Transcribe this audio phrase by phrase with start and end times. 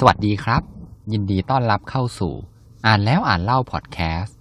[0.00, 0.62] สวัสดีครับ
[1.12, 2.34] ยินดีต้อนรับเข้าสู่
[2.86, 4.36] อ่านแล้วอ่านเล่าพอดแคสต์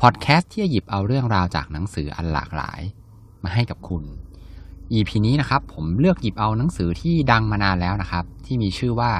[0.00, 2.80] พอดแคสต์ที่จะหยิบเอาเรื่องราวจากหนังสืออันหลากหลาย
[3.44, 4.04] มาให้กับคุณ
[4.92, 9.12] EP นี้นะครับ ผมเลือกหยิบเอาหนังสือที่ดังมานานแล้วนะครับ ที่มีชื่อว่า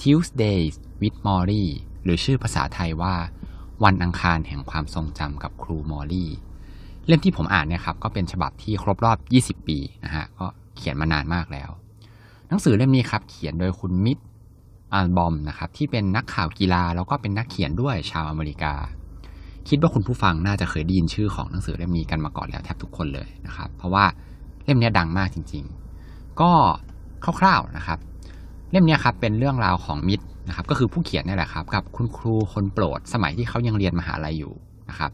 [0.00, 1.64] Tuesdays with Molly
[2.02, 3.14] หรือชื่อภาษาไทยว่า
[3.84, 6.30] วันอังคารแห่งความทรงจำกับครูมอลลี่
[7.06, 9.18] เล่มที่ผมอ่านเนี่ยครับก็เป็นฉบับที่ครบรอบ
[9.60, 10.46] 20 ปีนะฮะก็
[10.76, 11.70] เขียนมานานมากแล้ว
[12.48, 14.18] หนังสือเล่มนี้ครับ เขียนโดยคุณมิด
[14.94, 18.74] อัลบอมนะครับที่เป็นนักข่าวกีฬาแล้วก็เป็นนักเขียนด้วยชาวอเมริกา
[19.68, 24.04] คิดว่าคุณผู้ฟังน่าจะเคยได้ยินชื่อของหนังสือเล่มนี้กันมาก่อนแล้วแทบทุกคนเลยนะครับ เพราะว่า
[24.64, 25.64] เล่มนี้ดังมากจริง
[26.02, 26.50] ๆ ก็
[27.40, 27.98] คร่าวๆนะครับ
[28.70, 34.54] เล่มนี้ครับเป็นเรื่องราวของมิดนะครับก็คือผู้เขียนนี่แหละครับกับคุณครูคนโปรดสมัยที่เขายังเรียนมหาลัยอยู่
[34.90, 35.12] นะครับ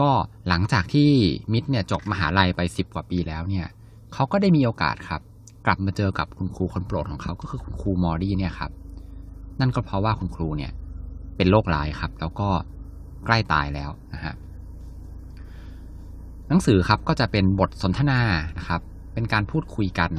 [0.00, 0.10] ก็
[0.48, 1.10] หลังจากที่
[1.52, 3.66] มิดเนี่ยจบมหาลัยไปสิบกว่าปีแล้วเนี่ย
[4.14, 5.20] เขาก็ได้มีโอกาสครับ
[5.66, 8.70] กลับมาเจอกับคุณครูคนโปรดของเขาก็คือคุณครูมอรี่เนี่ยครับ
[9.60, 10.72] นั่นก็เพราะว่าคุณครูเนี่ย
[11.36, 12.48] เป็นโรคร้ายครับ แล้วก็
[13.26, 14.34] ใกล้ตายแล้วนะฮะ
[16.48, 18.20] หนังสือครับก็จะเป็นบทสนทนา
[18.58, 18.80] นะครับ
[19.14, 20.10] เป็นการพูดคุยกัน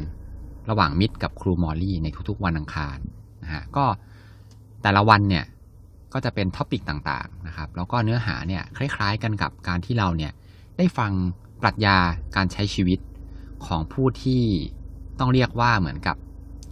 [0.69, 2.97] ระหว่างมิดกับครูมอรี่ในทุกๆวันอังคาร
[3.43, 3.85] นะฮะก็
[4.83, 5.45] แต่ละวันเนี่ย
[6.13, 10.31] ก็จะเป็น topic ต่างๆนะครับแล้วก็เนื้อหาเนี่ยคล้าย ๆ กันกับการที่เราเนี่ย
[10.77, 11.11] ได้ฟัง
[11.61, 11.97] ปรัชญา
[12.35, 12.99] การใช้ชีวิต
[13.65, 14.43] ของผู้ที่
[15.19, 16.15] ต้องเรียกว่าเหมือนกับ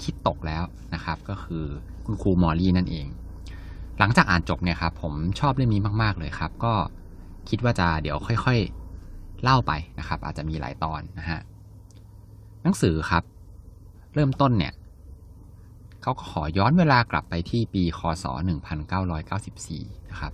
[0.04, 1.64] คิดตกแล้วนะครับ ก็คือ
[2.06, 3.08] คุณครูมอร์รี่นั่นเอง
[4.00, 6.74] หลังจากอ่านจบเนี่ยครับผมชอบเรื่องนี้มาก ๆ เลยครับ ก็
[7.50, 8.60] คิดว่าจะเดี๋ยวค่อย
[9.02, 11.40] ๆ เล่าไปนะครับ อาจจะมีหลายตอนนะฮะ
[12.64, 13.24] หนังสือครับ
[14.14, 14.74] เริ่มต้นเนี่ย
[16.02, 18.26] เขาก็ขอย้อนเวลากลับไปที่ปีคศ
[18.94, 20.34] 1994 นะครับ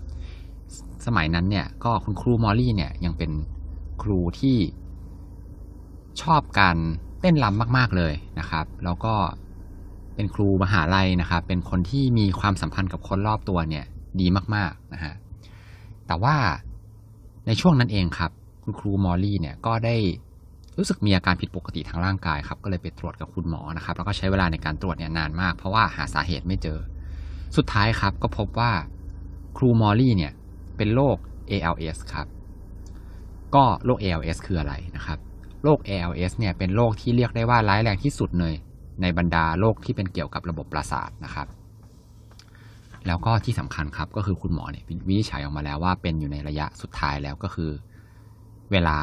[1.06, 3.32] สมัยนั้นเนี่ยก็คุณครูมอลลี่เนี่ยยังเป็น
[4.02, 4.58] ครูที่
[6.22, 6.78] ชอบการ
[7.22, 9.14] เต้นรำมาก ๆเลยนะครับ แล้วก็
[10.16, 13.86] เป็นครูมหาลัยนะครับ เป็นคนที่มีความสัมพันธ์กับคนรอบตัวเนี่ย
[14.20, 15.14] ดีมากๆนะฮะ
[16.08, 16.36] แต่ว่า
[17.48, 18.32] ในช่วงนั้นเองครับ
[18.64, 19.96] คุณครูมอลลี่เนี่ยก็ได้
[20.78, 26.80] รู้สึกมีอาการผิดปกติทางร่างกายครับ ก็เลยไปตรวจกับคุณหมอนะครับ แล้วก็ใช้เวลาในการตรวจเนี่ยนานมาก เพราะว่าหาสาเหตุไม่เจอ
[27.58, 28.72] สุดท้ายครับก็พบว่า
[29.58, 30.34] ครูมอลลี่เนี่ย
[30.78, 31.18] เป็นโรค
[31.52, 32.28] ALS ครับ
[33.56, 35.20] ก็โรค ALS คืออะไรนะครับ
[35.64, 38.56] โรค ALS เนี่ยเป็นโรคที่เรียกได้ว่าร้ายแรงที่สุดเลย
[39.02, 41.48] ในบรรดาโรคที่เป็นเกี่ยวกับระบบประสาทนะครับ
[43.08, 47.72] แล้วก็ที่สำคัญครับก็คือคุณหมอเนี่ยวินิจฉัยออกมาแล้วว่าเป็นอยู่ในระยะสุดท้ายแล้วก็คือ
[48.72, 48.98] เวลา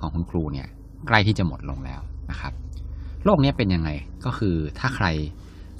[0.00, 0.68] ของคุณครูเนี่ย
[1.06, 2.00] ใกล้ที่จะหมดลงแล้ว
[2.30, 2.52] นะครับ
[3.24, 3.90] โรคนี้เป็นยังไง
[4.24, 5.06] ก็คือถ้าใคร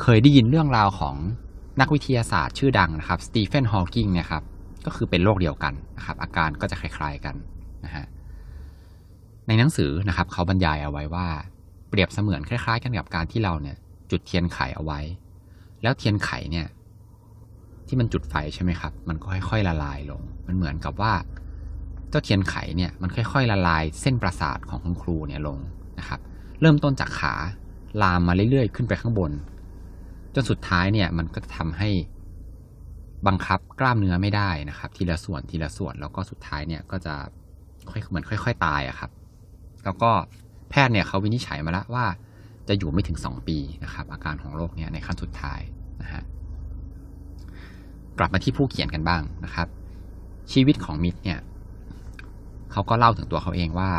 [0.03, 1.16] เคยได้ยินเรื่องราวของ
[1.80, 4.44] นักวิทยาศาสตร์ชื่อดังนะครับสตีเฟนฮอว์กิงเนี่ยครับ
[4.86, 7.34] ก็คือเป็นโรคเดียวกันนะครับอาการก็จะคล้ายๆกัน
[7.84, 8.06] นะฮะ
[9.50, 11.27] ในหนังสือนะครับเขาบรรยายเอาไว้ว่า
[11.88, 13.77] เปรียบเสมือนคล้าย ๆ กันกับการที่เราเนี่ย
[14.11, 15.00] จุดเทียนไขเอาไว้
[15.83, 16.66] แล้วเทียนไขเนี่ย
[17.87, 21.12] ที่มันจุดไฟใช่ไหมครับ มันก็ค่อยๆละลายลง มันเหมือนกับว่า
[22.10, 25.59] เจ้าเทียนไขเนี่ยมันค่อย ๆ ละลายเส้นประสาทของคุณครูเนี่ยลง
[25.99, 26.21] นะครับ
[26.60, 27.34] เริ่มต้นจากขา
[28.03, 29.33] ลามมาเรื่อยๆ ขึ้นไปข้างบน
[30.34, 31.91] จนสุดท้ายเนี่ยมันก็ทำให้
[33.27, 37.15] บังคับกล้ามเนื้อไม่ได้นะครับ ทีละส่วนทีละส่วนแล้วก็สุดท้ายเนี่ยก็จะ
[37.91, 39.10] ค่อยเหมือนค่อย ๆ ตายอะครับ
[39.84, 40.10] แล้วก็
[40.70, 42.04] แพทย์เนี่ยเขาวินิจฉัยมาแล้วว่า
[42.68, 45.60] จะอยู่ไม่ถึงสองปีนะครับ อาการของโรคเนี่ยในขั้นสุดท้าย
[46.02, 46.22] นะฮะ
[48.18, 49.68] กลับมาที่ผู้เขียนกันบ้างนะครับ
[50.52, 51.38] ชีวิตของมิดเนี่ย
[52.72, 53.91] เขาก็เล่าถึงตัวเขาเองว่า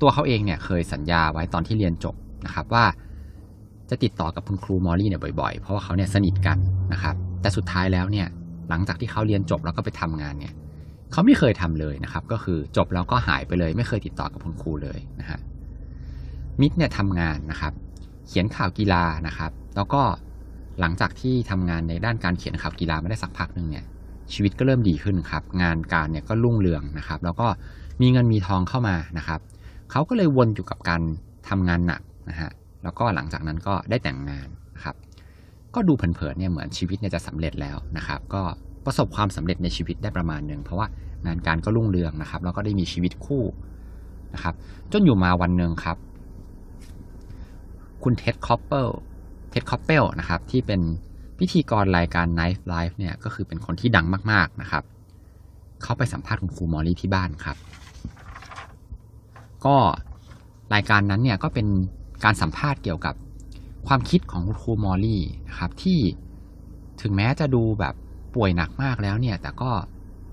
[0.00, 2.14] ตัวเขาเองเนี่ยเคยสัญญาไว้ตอนที่เรียนจบ
[2.46, 2.84] นะครับว่า
[3.90, 6.58] จะติดต่อกับคุณครูมอลลี่เนี่ยบ่อยๆ เพราะว่าเขาเนี่ยสนิทกัน
[6.92, 8.26] นะครับ แต่สุดท้ายแล้วเนี่ย
[8.68, 10.54] หลังจากที่เขาเรียนจบแล้วก็ไปทำงานเนี่ย
[11.12, 15.38] เขาไม่เคยทำเลยนะครับ ก็คือจบแล้วก็หายไปเลย ไม่เคยติดต่อกับคุณครูเลยนะฮะ
[16.60, 17.72] มิกเนี่ยทำงานนะครับ
[18.26, 20.02] เขียนข่าวกีฬานะครับ แล้วก็
[20.80, 23.84] หลังจากที่ทำงานในด้านการเขียนข่าวกีฬาไม่ได้สักพักหนึ่งเนี่ย
[24.32, 27.46] ชีวิตก็เริ่มดีขึ้นครับ งานการเนี่ยก็รุ่งเรืองนะครับ แล้วก็
[28.00, 29.40] มีเงินมีทองเข้ามานะครับ
[29.90, 31.02] เขาก็เลยวนอยู่กับการ
[31.48, 32.50] ทำงานหนักนะฮะ
[32.82, 34.96] แล้วก็หลังจากนั้นก็ได้แต่งงานนะครับ
[35.74, 38.42] ก็ดูเผินๆเนี่ยเหมือนชีวิตเนี่ยจะสำเร็จแล้วนะครับ ก็
[38.88, 40.86] ประสบความสำเร็จในชีวิตได้ประมาณหนึ่งเพราะว่า
[41.26, 43.42] งานการก็รุ่งเรืองนะครับแล้วก็ได้มีชีวิตคู่
[44.34, 44.54] นะครับ
[44.92, 45.96] จนอยู่มาวันหนึ่งครับ
[48.02, 48.86] คุณเท็ดคอปเปิล
[49.50, 50.80] เท็ดคอปเปิลนะครับที่เป็น
[51.38, 54.84] พิธีกรรายการ Nightline เนี่ยก็คือเป็นคนที่ดังมาก ๆนะครับ
[55.82, 57.56] เขาไปสัมภาษณ์คุณครูมอร์รี่ที่บ้านครับ
[59.64, 59.76] ก็
[60.74, 61.66] รายการนั้นเนี่ยก็เป็น
[62.24, 63.14] การสัมภาษณ์เกี่ยวกับ
[63.86, 65.98] ความคิดของคุณครูมอร์รี่นะครับที่
[67.02, 67.94] ถึงแม้จะดูแบบ
[68.34, 69.70] ป่วยหนักมากแล้วเนี่ย แต่ก็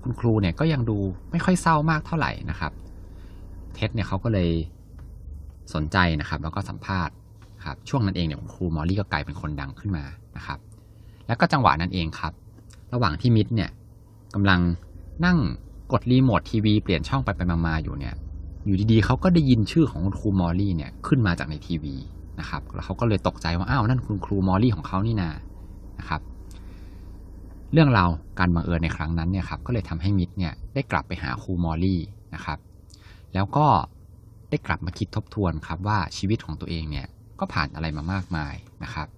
[0.02, 0.98] คุณครูเนี่ยก็ยังดู
[1.30, 2.72] ไม่ค่อยเศร้ามากเท่าไหร่นะครับ
[3.74, 4.50] เท็ดเนี่ยเขาก็เลย
[5.74, 7.14] สนใจนะครับ แล้วก็สัมภาษณ์
[7.64, 10.04] ครับช่วงนั้นเองเนี่ยคุณครูมอร์รี่ก็กลายเป็นคนดังขึ้นมา
[10.36, 10.58] นะครับ
[11.26, 12.32] แล้วก็จังหวะนั้นเองครับ
[12.92, 13.70] ระหว่างที่มิตช์เนี่ย
[14.34, 14.60] กำลัง
[15.26, 15.38] นั่ง
[15.92, 18.14] กดรีโมททีวีเปลี่ยนช่องไปไปมาๆอยู่เนี่ย
[18.64, 21.94] อยู่ดีๆเขาก็ได้ยินชื่อของคุณครูมอร์รี่เนี่ยขึ้นมาจากในทีวี
[22.40, 25.30] นะครับ แล้วเขาก็เลยตกใจว่าอ้าวนั่นคุณครูมอร์รี่ของเขานี่นา
[25.98, 26.20] นะครับ
[27.72, 28.08] เรื่องราว
[28.38, 32.00] การบังเอิญในครั้งนั้นเนี่ยครับก็เลยทำให้มิดเนี่ยได้กลับไปหาครูมอลลี่
[32.34, 32.58] นะครับ
[33.34, 33.66] แล้วก็
[34.50, 37.06] ได้กลับมาคิดทบทวนครับว่าชีวิตของตัวเองเนี่ย
[37.40, 38.54] ก็ผ่านอะไรมามากมาย
[38.84, 39.08] นะครับ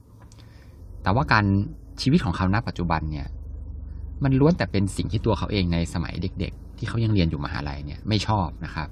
[1.02, 1.44] แต่ว่าการ
[2.00, 3.26] ชีวิตของเขาณปัจจุบันเนี่ย
[4.24, 8.88] มันล้วนแต่เป็นสิ่งที่ตัวเขาเองในสมัยเด็ก ๆ ที่เขายังเรียนอยู่มหาลัยเนี่ยไม่ชอบนะครับ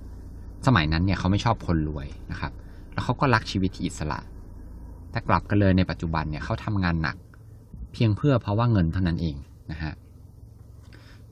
[0.66, 2.52] สมัยนั้นเนี่ยเขาไม่ชอบคนรวยนะครับ
[2.92, 4.20] แล้วเขาก็รักชีวิตที่อิสระ
[5.10, 7.16] แต่กลับกันเลยในปัจจุบันเนี่ยเขาทำงานหนัก
[7.96, 9.36] เพียงเพื่อเพราะว่าเงินเท่านั้นเอง
[9.72, 9.92] นะฮะ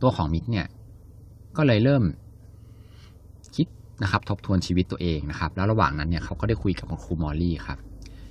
[0.01, 0.67] ตัวของมิกเนี่ย
[1.57, 2.03] ก็เลยเริ่ม
[3.57, 3.67] คิด
[4.03, 7.79] นะครับ ทบทวนชีวิตตัวเองนะครับ แล้วระหว่างนั้นเนี่ยเขาก็ได้คุยกับคุณครูมอลลี่ครับ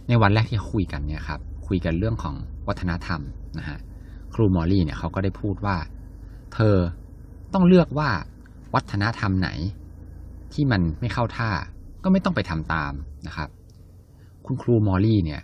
[0.07, 2.35] ในวันแรกที่คุยกันเนี่ยครับ คุยกันเรื่องของ
[2.67, 3.21] วัฒนธรรม
[3.59, 3.77] นะฮะ
[4.33, 5.75] ครูมอลลี่เนี่ยเขาก็ได้พูดว่า
[6.53, 6.75] เธอ
[7.53, 8.09] ต้องเลือกว่า
[8.75, 9.49] วัฒนธรรมไหน
[10.53, 11.49] ที่มันไม่เข้าท่า
[12.03, 12.93] ก็ไม่ต้องไปทำตาม
[13.27, 13.49] นะครับ
[14.45, 15.41] คุณครูมอร์รี่เนี่ย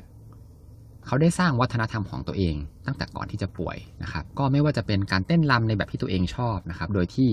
[1.09, 7.29] เขาได้สร้างวัฒนธรรมของตัวเอง ตั้งแต่ก่อนที่จะป่วยนะครับ ก็ไม่ว่าจะเป็นการเต้นรำในแบบที่ตัวเองชอบนะครับ โดยที่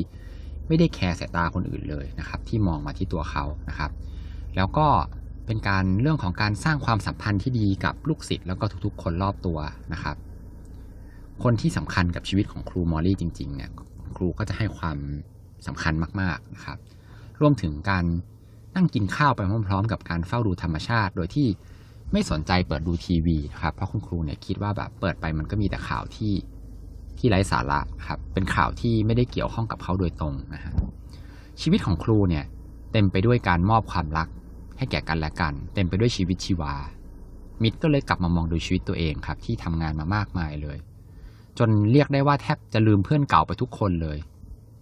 [0.68, 3.90] ไม่ได้แคร์สายตาคนอื่นเลยนะครับ ที่มองมาที่ตัวเขานะครับ
[4.56, 4.86] แล้วก็
[5.46, 9.58] เป็นการเรื่องของการสร้างความสัมพันธ์ที่ดีกับลูกศิษย์แล้วก็ทุกๆ คนรอบตัว
[9.92, 10.16] นะครับ
[11.42, 13.70] คนที่สำคัญกับชีวิตของครูมอลลี่จริงๆเนี่ย
[14.16, 14.98] ครูก็จะให้ความ
[15.66, 16.78] สำคัญมากๆนะครับ
[17.40, 18.04] รวมถึงการ
[18.76, 21.48] นั่งกินข้าวไปพร้อม ๆ กับการเฝ้าดูธรรมชาติ โดยที่
[22.12, 26.32] ไม่สนใจเปิดดูทีวีครับ เพราะคุณครูเนี่ยคิดว่าแบบเปิดไปมันก็มีแต่ข่าวที่
[27.18, 30.72] ที่ไร้สาระครับ เป็นข่าวที่ไม่ได้เกี่ยวข้องกับเขาโดยตรงนะฮะ
[31.60, 32.44] ชีวิตของครูเนี่ย
[32.92, 34.28] เต็มไปด้วยการมอบความรัก
[34.78, 36.74] ให้แก่กันและกัน เต็มไปด้วยชีวิตชีวา
[37.62, 40.78] มิดก็เลยกลับมามองดูชีวิตตัวเองครับ ที่ทำงานมามากมายเลย
[41.58, 44.18] จนเรียกได้ว่าแทบจะลืมเพื่อนเก่าไปทุกคนเลย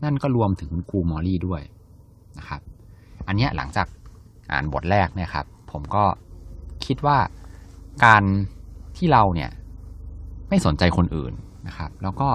[0.05, 1.63] นั่นก็รวมถึงคุณครูมอลลี่ด้วย
[2.39, 2.61] นะครับ
[3.27, 3.87] อันนี้หลังจาก
[4.53, 6.05] อ่านบทแรกเนี่ยครับ ผมก็
[6.87, 7.19] คิดว่า
[8.05, 8.23] การ
[8.97, 9.51] ที่เราเนี่ย
[10.49, 11.33] ไม่สนใจคนอื่น
[11.69, 12.29] นะครับ แล้วก็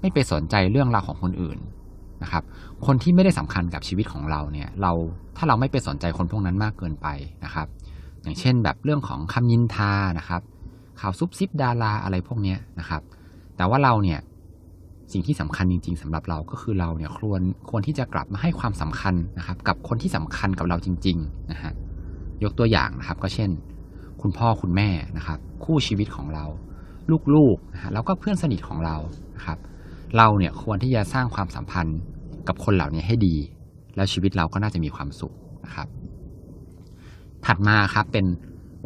[0.00, 1.58] ไม่ไปสนใจเรื่องราวของคนอื่น
[2.22, 2.42] นะครับ
[2.86, 4.92] คนที่ไม่ได้สำคัญกับชีวิตของเราเนี่ย เรา
[5.36, 7.06] ถ้าเราไม่ไปสนใจคนพวกนั้นมากเกินไป
[7.44, 7.66] นะครับ
[8.22, 10.42] อย่างเช่นแบบเรื่องของคำยินทานะครับ
[11.00, 13.02] ข่าวซุบซิบดาราอะไรพวกเนี้ยนะครับ
[13.56, 14.20] แต่ว่าเราเนี่ย
[15.12, 21.72] สิ่งที่สำคัญจริง ๆสำหรับเราก็คือเราเนี่ยควรควรที่จะกลับมาให้ความสำคัญนะครับ กับคนที่สำคัญกับเราจริง ๆ นะฮะ
[22.44, 23.50] ยกตัวอย่างนะครับ ก็เช่น
[24.22, 26.44] คุณพ่อคุณแม่นะครับ คู่ชีวิตของเรา
[27.34, 28.96] ลูกๆนะฮะแล้วก็เพื่อนสนิทของเรา
[29.36, 29.58] นะครับ
[30.16, 31.98] เราเนี่ยควรที่จะสร้างความสัมพันธ์
[32.48, 33.36] กับคนเหล่านี้ให้ดี
[33.96, 35.34] แล้วชีวิตเราก็น่าจะมีความสุข
[35.64, 35.88] นะครับ
[37.46, 38.26] ถัดมาครับเป็น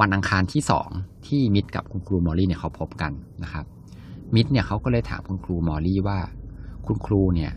[0.01, 0.89] วันอังคารที่สอง
[1.27, 3.65] ที่มิดกับคุณครูมอลลี่เนี่ยเขาพบกันนะครับ
[4.35, 6.19] มิดเนี่ยเขาก็เลยถามคุณครูมอลลี่ว่า
[6.87, 7.53] คุณครูเนี่ย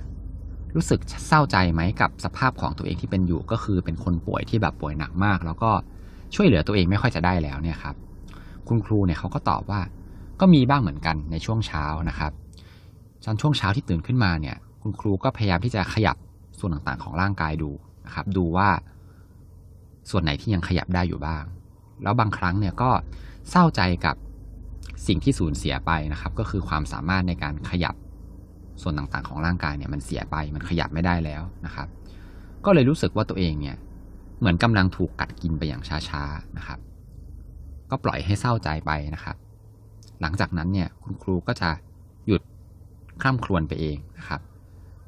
[0.76, 5.72] รู้สึกเศร้าใจไหมกับสภาพของตัวเองที่เป็นอยู่ก็คือเป็นคนป่วยที่แบบป่วยหนักมาก แล้วก็
[6.36, 7.96] ช่วยเหลือตัวเองไม่ค่อยจะได้แล้วเนี่ยครับ
[8.68, 9.82] คุณครูเนี่ยเขาก็ตอบว่า
[10.40, 12.32] ก็มีบ้างเหมือนกันในช่วงเช้านะครับ
[13.26, 16.18] ตอนช่วงเช้าที่ตื่นขึ้นมาเนี่ย คุณครูก็พยายามที่จะขยับ
[16.60, 17.72] ส่วนต่างๆ ของร่างกายดู
[18.06, 18.70] นะครับ ดูว่า
[20.10, 21.44] ส่วนไหนที่ยังขยับได้อยู่บ้าง
[22.04, 22.90] แล้วบางครั้งเนี่ยก็
[23.50, 24.16] เศร้าใจกับ
[25.08, 27.96] สิ่งที่สูญเสียไปนะครับ ก็คือความสามารถในการขยับ
[28.82, 31.88] ส่วนต่างๆ ของร่างกายเนี่ยมันเสียไปมันขยับไม่ได้แล้วนะครับ
[32.66, 33.76] ก็เลยรู้สึกว่าตัวเองเนี่ย
[34.40, 36.80] เหมือนกำลังถูกกัดกินไปอย่างช้าๆนะครับ
[37.90, 39.36] ก็ปล่อยให้เศร้าใจไปนะครับ
[40.22, 41.70] หลังจากนั้นเนี่ยคุณครูก็จะ
[42.28, 42.42] หยุด
[43.22, 44.42] คร่ำครวญไปเองนะครับ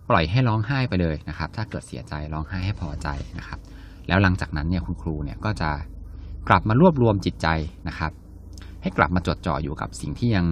[0.10, 3.08] ปล่อยให้ร้องไห้ไปเลยนะครับ ถ้าเกิดเสียใจร้องไห้ให้พอใจ
[3.38, 3.60] นะครับ
[4.08, 5.70] แล้วหลังจากนั้นเนี่ยคุณครูเนี่ยก็จะ
[6.48, 7.48] กลับมารวบรวมจิตใจ
[7.88, 8.12] นะครับ
[8.82, 10.46] ให้กลับมาจดจ่ออยู่กับสิ่งที่ยัง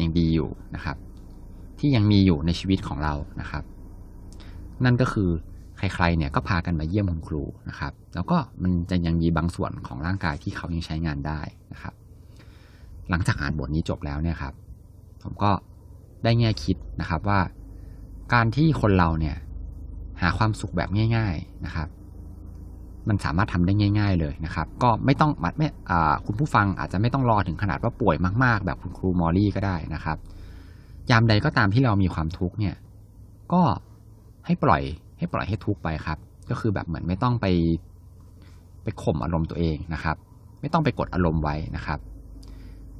[0.00, 0.96] ยังดีอยู่นะครับ
[1.78, 3.64] ที่ยังมีอยู่ในชีวิตของเรานะครับ
[4.84, 5.30] นั่นก็คือ
[5.94, 11.40] ใครๆเนี่ยก็พากันมาเยี่ยมคุณครูนะครับ แล้วก็มันจะยังมีบางส่วนของร่างกายที่เขายังใช้งานได้
[11.72, 11.94] นะครับ
[13.10, 14.54] หลังจากอ่านบทนี้จบแล้วเนี่ยครับ
[15.22, 15.50] ผมก็
[16.24, 17.40] ได้แง่คิดนะครับว่า
[18.34, 19.36] การที่คนเราเนี่ย
[20.20, 21.88] หาความสุขแบบง่าย ๆนะครับ
[23.08, 25.68] มันสามารถทำได้ง่าย ๆ เลยนะครับ ก็ไม่ต้องมัดไม่
[26.26, 30.16] คุณผู้ฟังอาจจะไม่ต้องรอถึงขนาดว่าป่วยมาก ๆ แบบคุณครูมอลลี่ก็ได้นะครับ
[31.10, 32.74] ยามใดก็ตามที่เรามีความทุกข์เนี่ย
[33.52, 33.62] ก็
[34.46, 34.82] ให้ปล่อย
[35.22, 36.18] ให้ปล่อยให้ทุกไปครับ
[36.50, 37.46] ก็คือแบบเหมือนไม่ต้องไป
[38.82, 40.16] ไปข่มอารมณ์ตัวเองนะครับ
[40.60, 41.98] ไม่ต้องไปกดอารมณ์ไว้นะครับ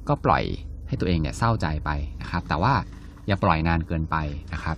[0.07, 0.43] ก็ปล่อย
[0.87, 1.89] ให้ตัวเองเนี่ยเศร้าใจไป
[2.21, 2.73] นะครับ แต่ว่า
[3.27, 4.15] อย่าปล่อยนานเกินไป
[4.53, 4.77] นะครับ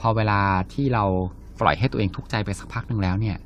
[0.00, 0.40] พอเวลา
[0.72, 1.04] ที่เรา
[1.60, 3.36] ปล่อยให้ตัวเองทุกข์ใจไปสักพักหนึ่งแล้วเนี่ย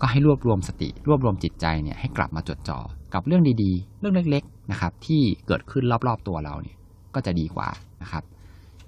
[0.00, 2.78] ก็ให้รวบรวมสติ รวบรวมจิตใจเนี่ยให้กลับมาจดจ่อ
[3.14, 6.76] กับเรื่องดีๆ เรื่องเล็ก ๆนะครับ ที่เกิดขึ้นรอบๆตัวเราเนี่ย
[7.14, 7.68] ก็จะดีกว่า
[8.02, 8.22] นะครับ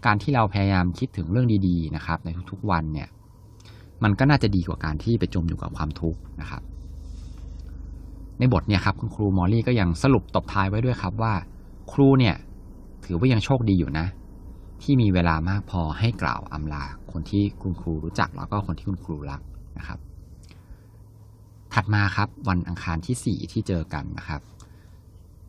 [0.06, 3.08] การที่เราพยายามคิดถึงเรื่องดีๆนะครับ ในทุกๆวันเนี่ย
[4.02, 6.62] มันก็น่าจะดีกว่าการที่ไปจมอยู่กับความทุกข์นะครับ
[8.38, 11.34] ในบทเนี่ยครับคุณครูมอร์รี่ก็ยังสรุปตบท้ายไว้ด้วยครับว่า
[11.92, 12.36] ครูเนี่ย
[13.04, 14.06] ถือว่ายังโชคดีอยู่นะ
[14.82, 19.40] ที่มีเวลามากพอให้กล่าวอำลาคนที่คุณครูรู้จักแล้วก็คนที่คุณครูรัก
[19.78, 19.98] นะครับ
[21.74, 24.40] ถัดมาครับวันอังคารที่สี่ที่เจอกันนะครับ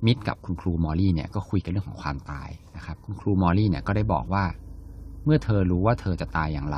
[0.05, 4.45] มิตช์กับคุณครูมอร์รี่เนี่ยก็คุยกันเรื่องของความตายนะครับ คุณครูมอร์รี่เนี่ยก็ได้บอกว่า
[5.23, 6.77] เมื่อเธอรู้ว่าเธอจะตายอย่างไร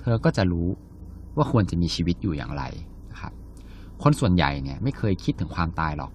[0.00, 0.68] เธอก็จะรู้
[1.36, 2.62] ว่าควรจะมีชีวิตอยู่อย่างไร
[3.10, 3.32] นะครับ
[4.02, 6.12] คนส่วนใหญ่เนี่ยไม่เคยคิดถึงความตายหรอก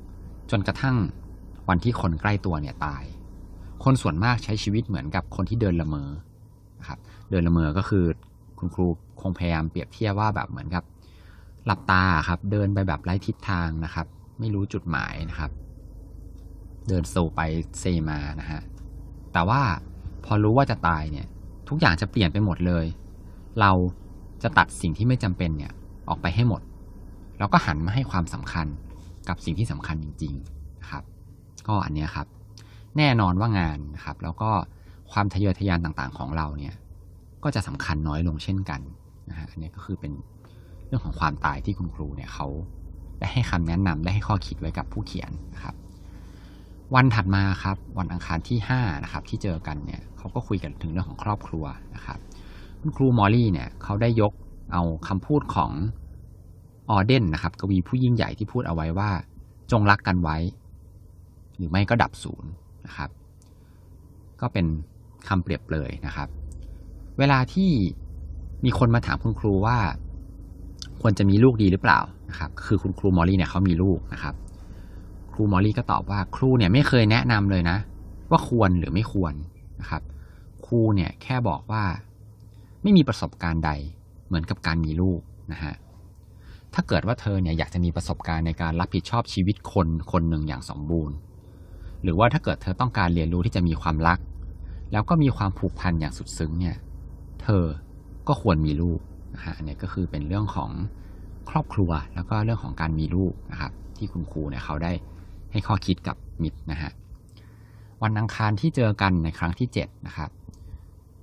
[0.51, 0.95] จนกระทั่ง
[1.69, 3.03] วันที่คนใกล้ตัวเนี่ยตาย
[3.83, 6.09] คนส่วนมากใช้ชีวิตเหมือนกับคนที่เดินละเมอ
[6.79, 8.05] นะครับ เดินละเมอก็คือ
[8.59, 8.87] คุณครู
[9.21, 10.83] คงพยายามเปรียบเทียบว่าแบบเหมือนกับ
[11.65, 14.07] หลับตาครับ เดินไปแบบไร้ทิศทางนะครับ
[14.39, 15.51] ไม่รู้จุดหมายนะครับ
[16.87, 17.41] เดินโซไป
[17.79, 18.61] เซมานะฮะ
[19.33, 19.61] แต่ว่า
[20.25, 21.27] พอรู้ว่าจะตายเนี่ย
[21.69, 22.85] ทุกอย่างจะเปลี่ยนไปหมดเลย
[23.59, 23.71] เรา
[24.43, 25.71] จะตัดสิ่งที่ไม่จำเป็นเนี่ย
[26.09, 26.61] ออกไปให้หมด
[27.39, 28.67] แล้วก็หันมาให้ความสำคัญ
[29.29, 31.03] กับสิ่งที่สำคัญจริงๆนะครับ
[31.67, 32.27] ก็อันนี้ครับ
[32.97, 34.49] แน่นอนว่างานนะครับ แล้วก็
[35.11, 36.75] ความทะเยอทะยานต่างๆของเราเนี่ย
[37.43, 38.81] ก็จะสำคัญน้อยลงเช่นกัน
[39.29, 40.11] นะฮะอันนี้ก็คือเป็น
[40.87, 42.47] เรื่องของความตายที่คุณครูเนี่ยเขา
[43.19, 45.75] ได้ให้คำแนะนำได้ให้ข้อคิดไว้กับผู้เขียนนะครับ
[46.95, 52.19] วันถัดมาครับ วันอังคารที่5นะครับที่เจอกันเนี่ยเขาก็คุยกันถึงเรื่องของครอบครัวนะครับ
[52.81, 54.33] คุณครูมอลลี่เนี่ยเขาได้ยก
[54.73, 55.71] เอาคำพูดของ
[56.89, 59.11] ออเดนนะครับกวีผู้ยิ่งใหญ่ที่พูดเอาไว้ว่า
[59.71, 60.37] จงรักกันไว้
[61.57, 62.49] หรือไม่ก็ดับศูนย์
[62.85, 63.09] นะครับ
[64.41, 64.65] ก็เป็น
[65.27, 66.27] คำเปรียบเปรยนะครับ
[67.19, 67.71] เวลาที่
[68.65, 69.77] มีคนมาถามคุณครูว่า
[71.01, 74.35] ควรจะมีลูกดีหรือเปล่านะครับ คือคุณครูมอร์รี่เนี่ยเขามีลูกนะครับ
[75.33, 77.77] ครูมอร์รี่ก็ตอบว่าครูเนี่ยไม่เคยแนะนำเลยนะ
[78.31, 79.33] ว่าควรหรือไม่ควร
[79.81, 80.01] นะครับ
[80.65, 81.83] ครูเนี่ยแค่บอกว่า
[82.83, 83.71] ไม่มีประสบการณ์ใด
[84.27, 85.21] เหมือนกับการมีลูก
[85.51, 85.73] นะฮะ
[86.73, 91.15] ถ้าเกิดว่าเธอเนี่ยอยากจะมีประสบการณ์ในการรับผิดชอบชีวิตคนคนหนึ่งอย่างสมบูรณ์
[92.03, 94.19] หรือว่าถ้าเกิดเธอต้องการเรียนรู้ที่จะมีความรัก
[94.91, 96.77] แล้วก็มีความผูกพันอย่างสุดซึ้งเนี่ย
[97.43, 97.65] เธอ
[98.27, 98.99] ก็ควรมีลูก
[99.35, 100.69] นะฮะอันนี้ก็คือเป็นเรื่องของ
[101.49, 104.91] ครอบครัวแล้วก็เรื่องของการมีลูกนะครับ ที่คุณครูเนี่ยเขาได้
[105.53, 106.91] ให้ข้อคิดกับมิตรนะฮะ
[108.03, 110.29] วันอังคารที่เจอกันในครั้งที่เจ็ดนะครับ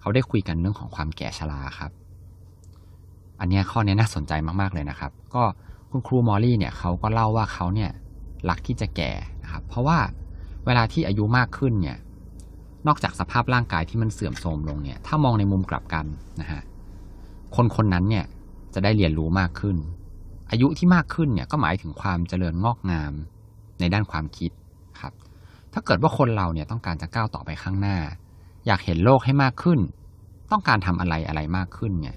[0.00, 1.90] เขาได้คุยกันเรื่องของความแก่ชราครับ
[3.40, 5.42] อันเนี้ยข้อนี้น่าสนใจมากๆเลยนะครับ ก็
[5.90, 7.90] คุณครูมอลลี่เนี่ยเขาก็เล่าว่าเขาเนี่ย
[8.48, 9.98] รักที่จะแก่นะครับ เพราะว่า
[10.66, 11.96] เวลาที่อายุมากขึ้นเนี่ย
[12.86, 16.06] นอกจากสภาพร่างกายที่มันเสื่อมโทรมลงเนี่ย ถ้ามองในมุมกลับกัน
[16.40, 16.62] นะฮะ
[17.56, 18.24] คนคนนั้นเนี่ย
[18.74, 19.76] จะได้เรียนรู้มากขึ้น
[20.50, 23.12] อายุที่มากขึ้นเนี่ยก็หมายถึงความเจริญงอกงาม
[23.80, 24.50] ในด้านความคิด
[25.00, 25.12] ครับ
[25.72, 27.96] ถ้าเกิดว่าคนเราเนี่ยต้องการจะก้าวต่อไปข้างหน้า
[28.66, 29.78] อยากเห็นโลกให้มากขึ้น
[30.52, 32.16] ต้องการทำอะไรอะไรมากขึ้นเนี่ย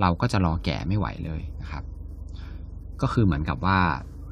[0.00, 1.84] เราก็จะรอแก่ไม่ไหวเลยนะครับ
[3.02, 3.78] ก็คือเหมือนกับว่า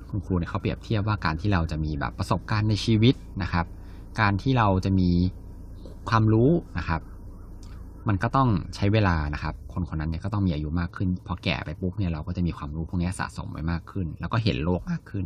[0.09, 3.67] คุณครูเนี่ยเขาเปรียบเทียบว่าการที่เราจะมีแบบประสบการณ์ในชีวิตนะครับ
[4.21, 5.11] การที่เราจะมี
[6.09, 7.01] ความรู้นะครับ
[8.09, 15.25] มันก็ต้องใช้เวลานะครับ คนคนนั้นเนี่ยก็ต้องมีอายุมากขึ้น พอแก่ไปปุ๊บเนี่ยเราก็จะมีความรู้พวกนี้สะสมไว้มากขึ้น แล้วก็เห็นโลกมากขึ้น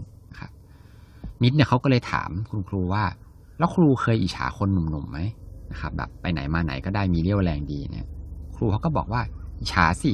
[1.42, 3.04] มิดเนี่ยเขาก็เลยถามคุณครูว่า
[3.58, 5.18] แล้วครูเคยอิจฉาคนหนุ่มๆไหม
[5.72, 8.06] นะครับแบบไปไหนมาไหนก็ได้มีเรี่ยวแรงดีเนี่ย
[8.56, 9.22] ครูเขาก็บอกว่า
[9.60, 10.12] อิจฉาสิ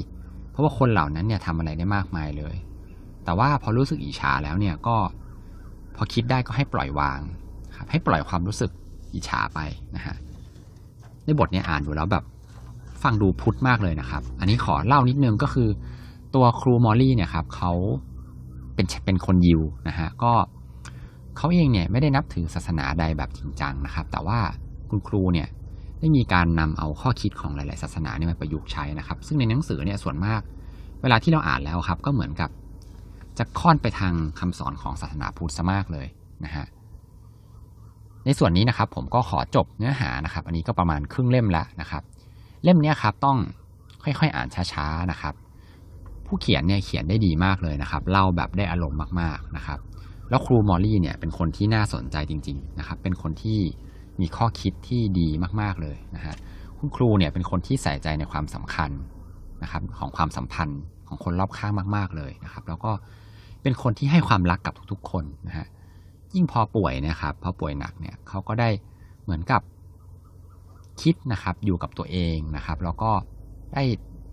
[0.50, 2.54] เพราะว่าคนเหล่านั้นเนี่ยทำอะไรได้มากมายเลย
[3.24, 4.96] แต่ว่าพอรู้สึกอิจฉาแล้วเนี่ยก็
[5.96, 7.20] พอคิดได้ก็ให้ปล่อยวาง
[7.76, 8.70] ครับให้ปล่อยความรู้สึก
[9.14, 9.60] อิจฉาไป
[9.96, 10.16] นะฮะ
[11.24, 12.24] ในบทเนี่ยอ่านดูแล้วแบบ
[13.02, 15.68] ฟังดูพุทธมากเลยนะครับ อันนี้ขอเล่านิดนึงก็คือ
[16.34, 17.72] ตัวครูมอลลี่เนี่ยครับเขา
[18.74, 20.32] เป็นเป็นคนยิวนะฮะก็
[21.36, 24.38] เขาเองเนี่ยไม่ได้นับถือศาสนาใดแบบจริงจังนะครับ แต่ว่า
[24.90, 25.48] คุณครูเนี่ย
[26.00, 30.40] ได้มีการนำเอาข้อคิดของหลาย ๆ ศาสนาเนี่ยมาประยุกต์ใช้นะครับ ซึ่งในหนังสือเนี่ยส่วนมาก
[31.02, 32.50] เวลาที่เราอ่านแล้วครับ ก็เหมือนกับ
[33.38, 36.06] จะค่อนไปทางคำสอนของศาสนาพุทธซะมากเลย
[36.44, 36.66] นะฮะ
[38.24, 42.02] ในส่วนนี้นะครับ ผมก็ขอจบเนื้อหานะครับ อันนี้ก็ประมาณครึ่งเล่มแล้วนะครับ
[42.62, 43.38] เล่มนี้ครับต้อง
[44.04, 45.34] ค่อย ๆ อ่านช้า ๆ นะครับ
[46.26, 49.78] ผู้เขียนเนี่ยเขียนได้ดีมากเลยนะครับ เล่าแบบได้อารมณ์มาก ๆ นะครับ
[50.32, 53.60] แล้วครูมอลลี่เนี่ยเป็นคนที่น่าสนใจจริงๆนะครับเป็นคนที่
[54.20, 55.28] มีข้อคิดที่ดี
[55.60, 56.34] มากๆเลยนะฮะ
[56.78, 58.90] คุณครูเนี่ยเป็นคนที่ใส่ใจในความสำคัญ
[59.62, 62.92] นะครับของความสัมพันธ์ของคนรอบข้างมาก ๆเลยนะครับ แล้วก็
[63.62, 65.66] เป็นคนที่ให้ความรักกับทุกๆ คนนะฮะ
[66.34, 68.68] ยิ่งพอป่วยนะครับพอป่วยหนักเนี่ยเขาก็ได้
[69.22, 69.62] เหมือนกับ
[71.02, 73.12] คิดนะครับอยู่กับตัวเองนะครับ แล้วก็
[73.74, 73.82] ได้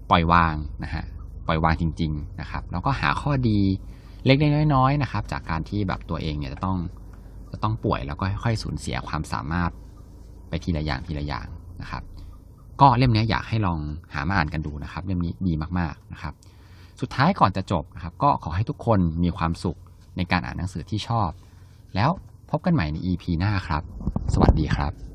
[0.09, 1.03] ปล่อยวางนะฮะ
[1.47, 3.59] ปล่อยวางจริง ๆนะครับ แล้วก็หาข้อดี
[4.25, 6.77] เล็กๆน้อยๆนะครับ จากการที่แบบตัวเองเนี่ยจะต้อง
[7.51, 9.71] จะต้องป่วยแล้วก็ค่อยๆสูญเสียความสามารถ
[10.49, 11.47] ไปทีละอย่างทีละอย่าง
[11.81, 12.03] นะครับ
[12.81, 13.79] ก็เล่มนี้อยากให้ลอง
[14.13, 16.33] หามาอ่านกันดูนะครับ เล่มนี้ดีมากๆนะครับ
[17.01, 19.77] สุดท้ายก่อนจะจบนะครับ ก็ขอให้ทุกคนมีความสุข
[20.17, 21.29] ในการอ่านหนังสือที่ชอบ
[21.95, 22.09] แล้ว
[22.49, 23.83] พบกันใหม่ใน EP หน้าครับ
[24.33, 25.08] สวัสดีครับ